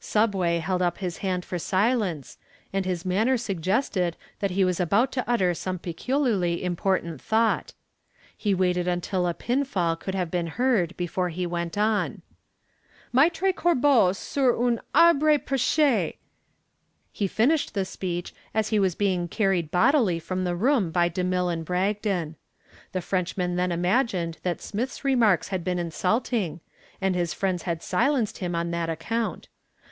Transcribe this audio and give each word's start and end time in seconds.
"Subway" 0.00 0.58
held 0.58 0.80
up 0.82 0.98
his 0.98 1.18
hand 1.18 1.44
for 1.44 1.58
silence, 1.58 2.38
and 2.72 2.86
his 2.86 3.04
manner 3.04 3.36
suggested 3.36 4.16
that 4.40 4.50
he 4.50 4.64
was 4.64 4.80
about 4.80 5.12
to 5.12 5.24
utter 5.30 5.54
some 5.54 5.78
peculiarly 5.78 6.64
important 6.64 7.20
thought. 7.20 7.74
He 8.36 8.54
waited 8.54 8.88
until 8.88 9.26
a 9.26 9.34
pin 9.34 9.64
fall 9.64 9.94
could 9.94 10.14
have 10.14 10.30
been 10.30 10.48
heard 10.48 10.96
before 10.96 11.28
he 11.28 11.46
went 11.46 11.76
on. 11.78 12.22
"Maitre 13.12 13.52
corbeau 13.52 14.12
sur 14.12 14.56
un 14.66 14.80
arbre 14.94 15.38
perche" 15.38 16.14
he 17.20 17.26
finished 17.28 17.74
the 17.74 17.84
speech 17.84 18.34
as 18.54 18.70
he 18.70 18.80
was 18.80 18.94
being 18.94 19.28
carried 19.28 19.70
bodily 19.70 20.18
from 20.18 20.42
the 20.42 20.56
room 20.56 20.90
by 20.90 21.08
DeMille 21.08 21.52
and 21.52 21.64
Bragdon. 21.66 22.34
The 22.92 23.02
Frenchmen 23.02 23.54
then 23.56 23.70
imagined 23.70 24.38
that 24.42 24.62
Smith's 24.62 25.04
remarks 25.04 25.48
had 25.48 25.62
been 25.62 25.78
insulting, 25.78 26.60
and 27.00 27.14
his 27.14 27.34
friends 27.34 27.64
had 27.64 27.82
silenced 27.82 28.38
him 28.38 28.54
on 28.56 28.70
that 28.72 28.88
account. 28.90 29.48